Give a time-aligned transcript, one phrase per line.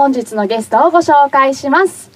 [0.00, 2.10] 本日のゲストをご紹介します。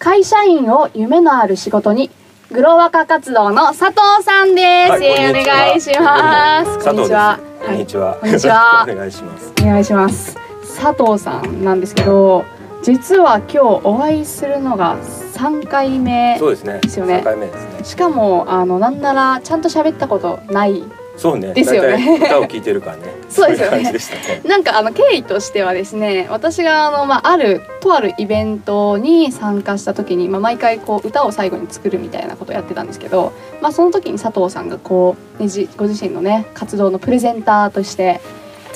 [0.00, 2.10] 会社員を夢のある仕事に
[2.50, 6.84] グロワカ活動の佐藤さんです、はいお願いします。
[6.84, 7.38] こんにちは。
[7.64, 8.16] こんにちは。
[8.20, 8.82] こんにちは。
[8.90, 9.52] お願いします。
[9.62, 10.36] お願いします。
[10.76, 12.44] 佐藤さんなんですけど
[12.82, 14.96] 実は今日お会いするのが
[15.34, 16.80] 3回目そうですね。
[16.82, 17.22] ですよね。
[17.22, 17.84] 三回目ですね。
[17.84, 20.82] しかもあのなんならちゃんと喋ったことない
[21.20, 21.52] そうね。
[21.52, 23.02] ですよね歌を聴いてるからね。
[23.28, 24.40] そうですよね。
[24.46, 38.22] なんかあの経緯としてはですね私があの、まあ、あるとあるイベントに参加した時に、まあ、毎回こう歌を最後に作るみたいなことをやってたんですけど、まあ、その時に佐藤さんがこう、ね、じご自身のね活動のプレゼンターとして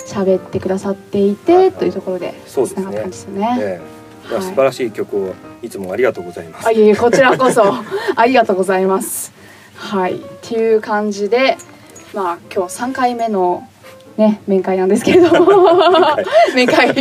[0.07, 3.57] 喋ってくださっていて、というところでつながったんですよね。
[3.59, 3.95] ええ
[4.29, 6.67] いやはい素晴らしい曲をいつもありがとうございます。
[6.67, 7.63] あいえいえこちらこそ
[8.17, 9.33] ありがとうございます。
[9.77, 11.59] はいっていう感じで
[12.15, 13.69] まあ今日3回目の
[14.17, 16.17] ね面会なんですけれども
[16.55, 16.95] 面会。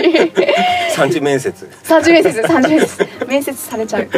[0.92, 1.70] 三次面接。
[1.84, 4.10] 三次面接三次面接面接されちゃう。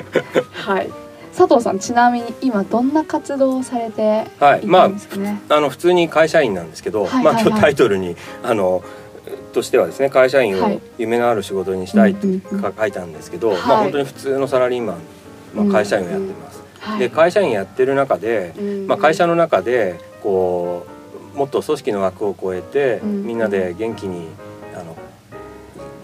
[0.53, 0.89] はい。
[1.35, 4.63] 佐藤さんちなみに今どんな活動をされてはい。
[4.63, 4.91] いまあ
[5.49, 7.09] あの普通に会社員なんですけど、はい。
[7.09, 7.33] はいはい。
[7.35, 8.81] まあ今日タイトルにあの
[9.51, 10.81] としてはですね会社員をはい。
[10.97, 12.61] 夢のある仕事にしたいとうんうんうん。
[12.61, 13.57] か書いたんですけど、はい。
[13.59, 14.97] まあ本当に普通のサラリーマン、
[15.53, 16.63] まあ会社員をやってます。
[16.79, 16.99] はい。
[16.99, 18.87] で会社員やってる中で、うん。
[18.87, 20.87] まあ、会社の中でこ
[21.35, 24.27] うもっと組織の枠を超えて、うんみんなで元気に
[24.73, 24.97] あの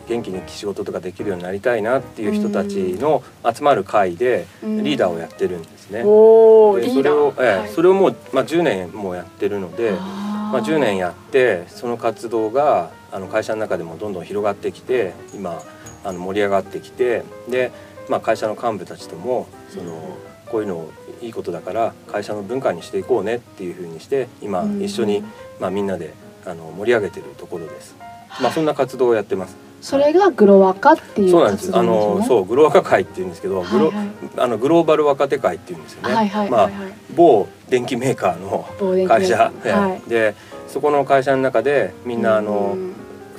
[0.07, 4.83] 元気に仕事とかできるようになりたいなっていう人たちの集まる会でうん。
[4.83, 6.01] リーダーをやってるんですね。
[6.01, 7.69] それを、ええはい。
[7.69, 15.61] それをもう、まあ、10年もやってるので、まあ、10年やってその活動があの会社の中でもどんどん広がってきて今
[16.03, 17.71] あの盛り上がってきてで、
[18.09, 20.17] まあ、会社の幹部たちともその
[20.51, 20.91] こういうのを
[21.21, 24.83] いいことだから会社の文化にしていこうねっていうふうにして今うん。
[24.83, 25.23] 一緒に、
[25.59, 26.13] まあ、みんなで
[26.45, 27.95] あの盛り上げてるところです。
[28.41, 29.55] まあ、そんな活動をやってます。
[29.81, 31.75] それがグロワカっていうそうなんです。
[31.75, 33.95] あのそうグロ若会っていうんですけど、グロはい。
[33.97, 34.07] はい
[34.37, 36.13] あのグローバル若手会っていうんですよね。
[36.13, 36.73] はいはいまあはい。
[36.73, 38.65] はい某電機メーカーの
[39.07, 39.71] 会社、ええ。
[39.71, 40.01] はい。
[40.09, 40.35] で
[40.67, 42.90] そこの会社の中でみんなあの、うん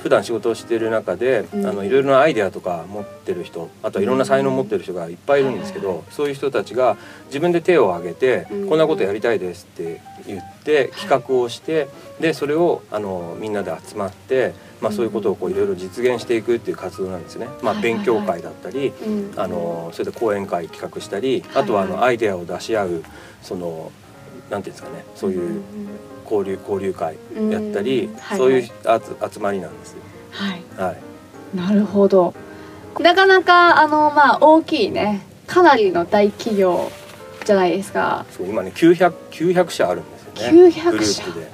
[0.03, 1.65] 普段仕事をしている中で、うん。
[1.65, 6.97] あのいろいろなアイデアとか持ってる人あとはいろんな才能を持ってる人がいっぱいいるんですけど、そういう人たちが
[7.27, 8.69] 自分で手を挙げて、うん。
[8.69, 11.87] こんなことやりたいですって言って企画をして、
[12.19, 17.47] でそれをあのみんなで集まって、まあ、そういうことをこういろいろ実現していくっていう活動なんですね。
[17.61, 19.33] まあ、勉強会だったり、うん。
[19.37, 23.03] あのそれで講演会企画したり、あとはあのアイデアを出し合う
[23.41, 23.91] その
[24.49, 25.61] なんていうんですかねそういう
[26.33, 27.15] 交流交流会
[27.51, 28.37] やったり、うんはい。
[28.37, 29.99] そういうあつ集まりなんですよ。
[30.31, 30.63] はい。
[30.77, 31.57] はい。
[31.57, 32.33] なるほど。
[32.99, 36.91] なかなかあのまあ大きいねかなりの大企業
[37.45, 38.25] じゃないですか。
[38.31, 40.69] そう今ね900 900社あるんですよね。
[40.71, 41.45] 900グル社ープで、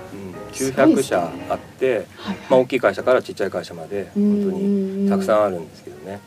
[0.54, 1.18] すうん、900ごいですね。
[1.18, 4.64] 社あって、はいまあ大きい会社からちっちゃい会社まで本当に
[5.04, 6.20] にたくさんあるんですけどね。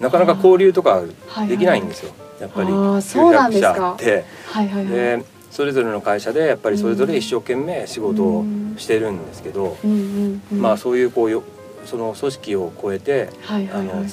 [0.00, 2.12] なかなか交流とかはいできないんですよ。
[2.40, 3.74] やっぱりあーそうなんで900すか。
[3.76, 4.94] 社あって、はいはいはい。
[4.94, 8.44] でそれぞれの会社でやっぱりそれぞれ一生懸命仕事を
[8.76, 10.60] してるんですけど、うんうんうん。
[10.62, 11.42] まあそういうこうよ
[11.86, 13.86] その組織を超えてあのはいはい。
[13.88, 14.06] はい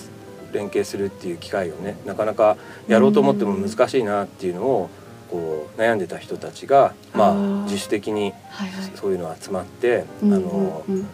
[0.53, 2.56] 連携するっていう機会をねなかなか
[2.88, 4.90] やろうと思っても難しいなっていうのを
[5.30, 8.92] こう悩んでた人たちがまあ自主的にはいはい。
[8.96, 11.06] そういうの集まってあうんうんのうん。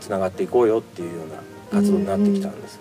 [0.00, 2.80] つながっていこうよっていうような活動になってきたんですよ。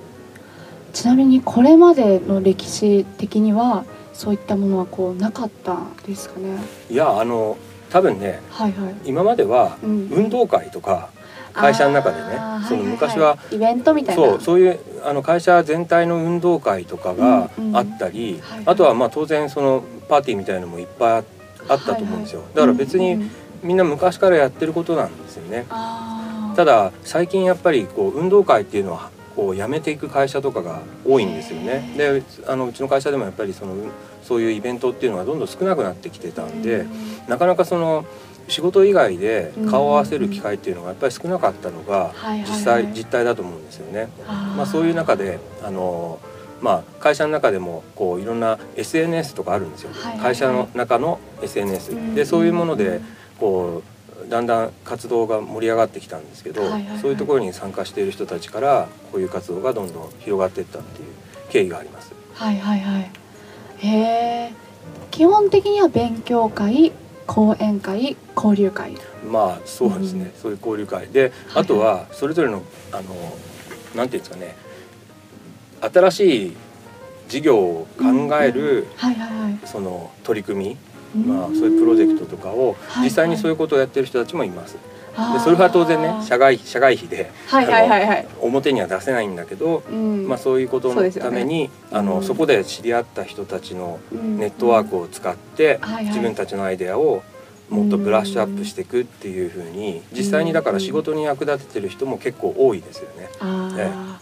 [0.93, 6.57] ちなみにこれまでの歴史的にはそういったものはこうなかったんですかね？
[6.89, 7.57] いやあの
[7.89, 8.95] 多分ねはいはい。
[9.05, 10.09] 今まではうん。
[10.11, 11.09] 運動会とか
[11.53, 12.87] 会社の中でねあーそのいい。
[12.89, 14.23] い昔はイベントみたいな。
[14.23, 18.63] そうそういうあの会社全体の運動会とかがうんうんあったり、はいはい。
[18.67, 21.23] あとはまあ当然そのパーティーみたいなのもいっぱいあ
[21.69, 23.31] あったと思うんですよ、だから別にうんうん
[23.61, 25.65] みんな昔からやってることなんですよね。
[26.55, 31.93] ただ最近やっぱりこう運動会っていうのはこうやめていく会社とかが多いんですよね。
[31.95, 33.73] であのうちの会社でもやっぱりその
[34.21, 36.85] そういうイベントっていうのがどんどん少なくなってきてたんで、
[37.29, 38.05] なかなかその
[38.49, 44.09] 仕事以外で顔を合わせる機会っていうのがやっぱり少なかったのが実際実態だと思うんですよね。
[44.27, 46.19] まあそういう中であの
[46.59, 49.91] まあ会社の中でもこういろんな SNS とかあるんですよ。
[50.21, 52.99] 会社の中の SNS うんでそういうもので
[53.39, 56.61] こうだんだん活動が盛り上がってきたんですけど、
[57.01, 61.07] そういうところに参加している人たちからこういう活動がどんどん広がっていったっていう
[61.49, 62.11] 経緯があります。
[62.33, 63.11] はいはいはい。
[63.77, 63.87] へ
[64.51, 64.53] え
[65.11, 66.91] 基本的には勉強会
[67.27, 68.97] 講演会交流会？
[69.25, 70.41] まあそうですね、うん。
[70.41, 71.07] そういう交流会。
[71.07, 73.15] であとはそれぞれのあの
[73.95, 74.55] なんていうんですかね。
[75.81, 76.55] 新しい
[77.29, 78.05] 事業を考
[78.41, 79.59] える、はいはいはい。
[79.65, 80.77] その取り組み、うん
[81.15, 84.77] まあ、そういうプロジェクトとかをはい実際にそういうことをやってる人たちもいます。
[85.33, 88.27] でそれは当然ね社外社外費ではいはいはいはい。
[88.39, 90.27] 表には出せないんだけど、うん。
[90.27, 92.23] まあ、そういうことのために、あのうん。
[92.23, 94.37] そこで知り合った人たちのうん。
[94.37, 96.05] ネットワークを使ってはいはい。
[96.05, 97.23] 自分たちのアイデアを
[97.69, 103.29] もっとブラッシュアップしていくっていうふうに実際にだから仕事に役立ててる人も結構多いですよね。
[103.39, 104.19] あえあ、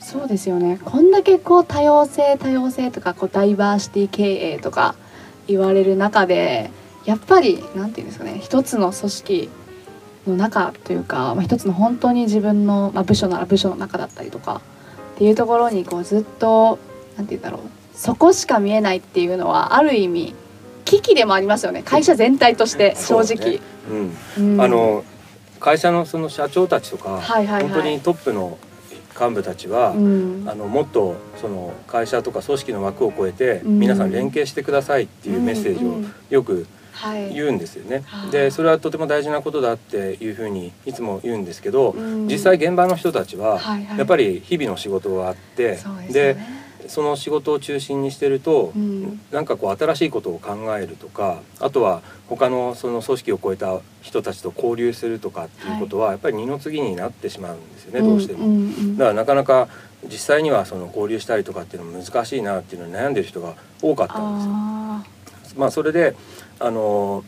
[0.00, 0.78] そうですよね。
[0.84, 4.96] こんだけこう多様性多様性とかこうダイバーシティ経営とか
[5.46, 6.70] 言われる中で
[7.04, 9.50] やっぱりなんていうんですかね一つの組織
[10.26, 14.62] の中というか、まあ、一つの本当に自分の、まあ、部署なら部署の中だったりとか
[15.14, 16.78] っていうところにこうずっと
[17.16, 17.60] なんて言うんだろう
[17.94, 20.34] そこしか見えないっていうのはある意味
[20.84, 21.82] 危機でもありますよね。
[21.82, 23.24] 会社全体として正直。
[23.26, 23.60] そうね。
[24.38, 24.54] うん。
[24.54, 24.60] うん。
[24.60, 25.04] あの
[25.60, 27.62] 会社のその社長たちとか、はいはいはい。
[27.62, 28.58] 本当にトップの
[29.18, 30.44] 幹部たちは、うん。
[30.46, 33.78] あのもっとその会社とか組織の枠を超えて、うん。
[33.78, 36.00] 皆さん連携してくださいっていうメッセージを
[36.30, 37.34] よくはい。
[37.34, 38.04] 言うんですよね。
[38.06, 38.30] はい。
[38.30, 42.28] でそれはとても大事なことだっていうふうにいつも言うんですけど、うん。
[42.28, 43.60] 実際現場の人たちは
[43.98, 45.78] やっぱり日々の仕事があって、
[46.10, 46.36] で
[46.88, 58.46] その仕事を中心にしてると、うんなんかこう新しいことを考えるとかあとは他のその組織を超えた人たちと交流するとかっていうことはやっぱり二の次になってしまうんですよね、どうしても。
[58.46, 59.68] んんだからなかなか
[60.04, 64.52] 実際にはその交流したりとかっていうのも難しいなっていうのに悩んでる人が多かったんですよ。
[64.54, 65.04] あ
[65.56, 66.14] まあそれで
[66.60, 67.24] あの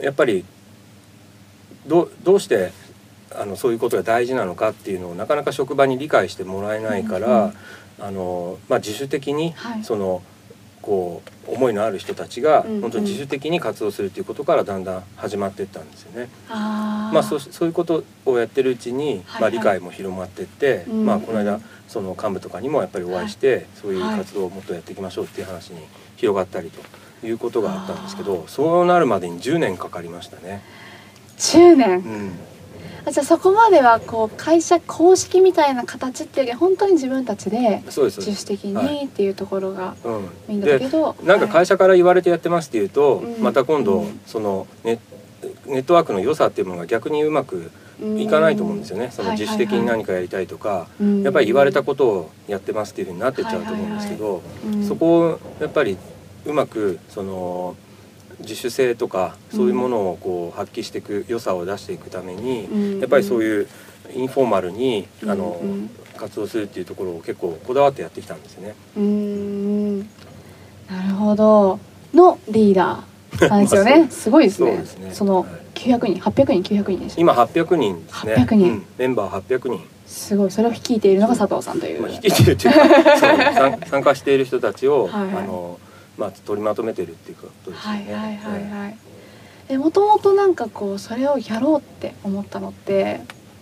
[0.00, 0.44] やっぱり
[1.86, 2.72] どうどうして
[3.34, 7.54] あのそういうことが大事なのかっていうのをなかなか職場に理解してもらえないから、うんうん
[7.98, 9.84] あのまあ、自主的にはい。
[9.84, 10.22] その、
[10.82, 12.80] こう思いのある人たちがうんうん。
[12.82, 16.28] 本当に自主的に活動するっていうことからだんだん始まっていったんですよね。
[16.48, 19.40] まあ、そうそういうことをやってるうちに、はいはい。
[19.40, 24.18] まあ、理解も広まってって、うんまあ、この間その幹部とかにもやっぱりお会いして、そういうはい。
[24.18, 25.80] 活動をもっとやっていきましょうっていう話に
[26.16, 30.62] 広がったりということがあったんですけどそうなるまでに10年かかりましたね。
[31.38, 31.98] 10年。
[31.98, 32.32] うん。
[32.32, 32.55] あ
[33.10, 38.94] じゃあそこまではこう会社公式みたいな形っていうより本当に自分たちで自主的はい。
[38.94, 43.42] にっていうところがうん、いいんだけでどなんか会社から言われてやってますっていうと、うん。
[43.42, 44.20] また今度うん。
[44.26, 44.98] そのネ
[45.66, 47.70] ネットワークの良さっていうものが逆にうまく
[48.18, 50.86] いかないと思うんですよね、その自主的に何かやりたいとか、
[51.22, 54.42] やっぱり言われたことをやってますっていうふうになってっちゃうと思うんですけど、
[54.82, 55.96] とそこをやっぱり
[56.44, 57.74] うまくその
[58.40, 63.68] 自主性とかそういうものをこう発揮していく良さを出していくために、やっぱりそうういう
[64.14, 65.60] インフォーマルにあの、
[66.16, 68.74] 活動するっていうところを結構こだわってやってきたんですよね。
[68.96, 69.98] うーん。
[70.00, 71.78] なるほど。
[72.14, 74.84] のリーダーなんですよ まあねすごいですね。
[74.84, 75.10] そね。
[75.12, 75.48] そのはい。
[75.74, 77.20] 900人800人900人でした。
[77.20, 78.34] 今800人ですね。
[78.34, 78.70] 800人。
[78.70, 78.86] うん。
[78.96, 79.80] メンバー800人。
[80.06, 80.50] すごい。
[80.50, 85.44] それを率いているのが佐藤さんという、まあ、引きてるっていうか 参参加している人たちを、はいはい。
[85.44, 85.78] あの
[86.18, 88.12] まあ取りまとめてるっていうことですよね。
[88.14, 88.96] はいはいはいえはい。
[89.68, 93.20] でもともとなんかこうそれをやろうって思ったのって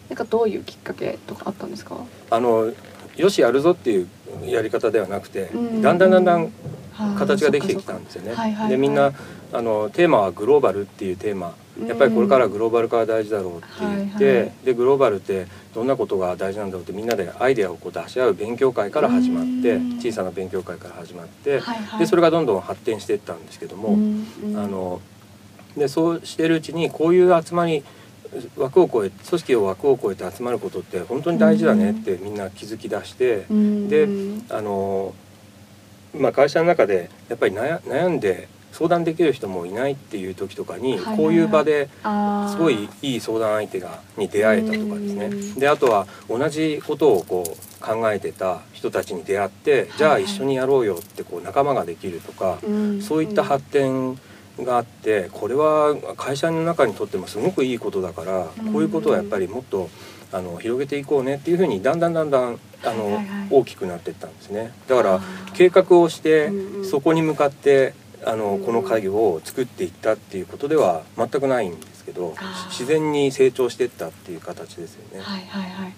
[0.09, 1.97] なんかどういうきっかけとかあったんですか？
[2.01, 2.73] えあの
[3.17, 4.09] よしやるぞっていう
[4.45, 6.51] やり方ではなくて、うんだんだんだんだんは
[6.93, 8.35] あ形ができてきたんですよね。
[8.69, 9.13] でみんな
[9.53, 11.55] あのテーマはグローバルっていうテーマ。
[11.87, 14.53] やっぱりこれからグローバル化が大事だろうって言って、はいはい。
[14.65, 19.99] でグローバルってどんなことが大事なんだろうってみんなでアイデアをこう出し合う勉強会から始まってうん。
[19.99, 23.97] 小さな勉強会から始まって、はいはい、でそれがどんどん発展していったんですけども、
[24.57, 25.01] あの
[25.77, 27.83] でそうしてるうちにこういう集まり
[28.57, 33.89] 枠を超え組織を枠を超えて集まることって本当に大事だねってみんな気づき出して、うん。
[33.89, 34.09] で
[34.51, 35.15] あの
[36.17, 41.89] まあ、会社の中でやっぱり悩悩んで相談できる人もいないっていう時とかに、はいこういう場で
[42.51, 45.27] すごいいい相談相手がに出会えたとかですね。
[45.27, 45.55] うん。
[45.55, 54.19] であとは同じことをこう考えてた人たちに出会って、じゃあ一緒にやろうよってこう仲間ができるとか、うんそういった発展
[54.61, 58.73] があってこれは会社の中にとってもすごくいいことだから、うん。
[58.73, 59.89] こういうことはやっぱりもっと
[60.33, 64.73] あの広げていこうねっていうふうにだんだんだんだんあの、大きくなっていったんですね。
[64.89, 65.21] だから
[65.55, 66.51] 計画をして、
[66.91, 67.95] そこに向かって
[68.27, 72.35] あの、うんこの会議を作っていったっていうことでは全くないんですけど
[72.71, 75.21] 自然に成長していったっていう形ですよね。
[75.23, 75.93] はいはいはい。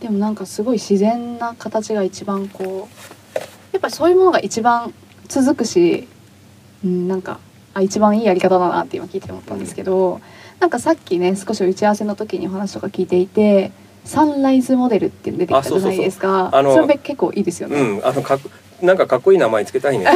[0.00, 2.88] でもなんかすごい自然な形が一番こ
[3.34, 3.38] う
[3.72, 4.92] やっぱりそういうものが一番
[5.28, 6.08] 続くし、
[6.84, 7.38] うん、なんか
[7.74, 10.20] あ一番いいやり方だなって今聞いて思ったんですけど、
[10.58, 13.72] なんかさっきね少し打ち合わせの時にお話とか聞いていて
[14.04, 16.50] サンライズモデルって出てきたじゃないですか。
[16.52, 18.40] あのそれ結構いいですよね、うん、あのかっ
[18.82, 20.06] なんかかっこいい名前つけたいね。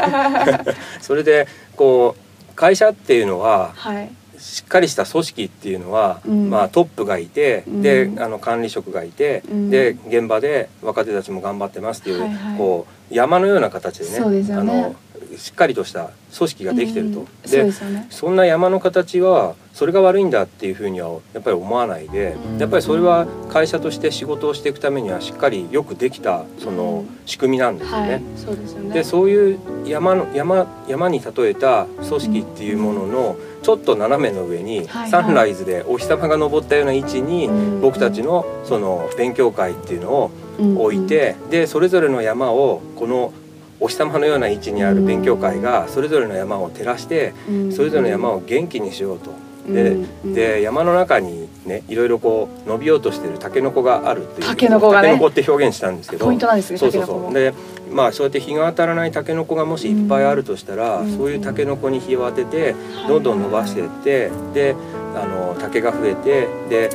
[1.00, 4.10] それでこう会社っていうのははい。
[4.38, 6.48] しっかりした組織っていうのは、うん。
[6.48, 7.82] まあ、トップがいて、うん。
[7.82, 9.70] であの管理職がいて、うん。
[9.70, 12.58] で現場で若手たちも頑張ってますっていう、はいはい。
[12.58, 14.54] こう山のような形でねね。
[14.54, 14.94] あの
[15.36, 17.20] しっかりとした組織ができてると。
[17.20, 18.06] うんでね。
[18.10, 28.12] そんな山の形はそれが悪いんだっていうふうにはやっぱり思わないで、うんやっぱりそれは会社として仕事をしていくためにはしっかりよくできたその仕組みなんですよね。
[28.14, 28.94] はいそうですよね。
[28.94, 37.80] でそういう山の山山に例えた組織っていうもののちょっと斜めの上にはいサンライズでお日様が昇ったような位置にうん。
[37.80, 43.32] 僕たちのその勉強会っていうのをうん置いてでそれぞれの山をこの
[43.80, 47.72] お日様のような位置にある勉強会がそれぞれの山を照らしてうん。
[47.72, 49.30] それぞれの山を元気にしようと。
[49.72, 50.34] でうん。
[50.34, 55.08] で山の中にねいろいろこう伸びようとしてるタケノコがあるっていうタケノコがね。
[55.08, 56.26] タケノコって表現したんですけど。
[56.26, 57.34] ポイントなんですねそうそうそう。
[57.34, 57.52] で
[57.92, 61.16] まあそうやって日が当たらないタケノコがもしいっぱいあるとしたら、うん。
[61.16, 62.74] そういうタケノコに日を当てて
[63.06, 64.74] どんどん伸ばしていってで
[65.14, 66.90] あの竹が増えてで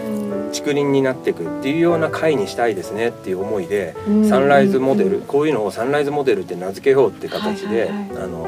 [0.54, 4.30] 竹林になっていくっていうような会にしたいですねっていう思いで、うん。
[4.30, 5.26] サンライズモデル、うん。
[5.26, 8.48] こういうのをサンライズモデルって名付けようって形で、あの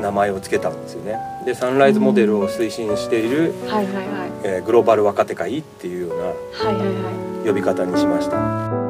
[0.00, 1.18] 名前を付けたんですよね。
[1.46, 4.06] でサンライズモデルを推進している、はいはいはい。
[4.44, 8.84] えーグローバル若手会っていうようなはいはいはい呼び方にしました。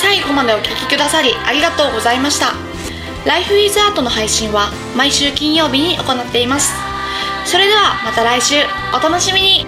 [0.00, 2.73] 最後までお聞きくださりありがとうございました
[3.26, 6.72] ライフイズアートの配信は毎週金曜日に行っています。
[7.46, 8.56] それではまた来週。
[8.92, 9.66] お楽しみに。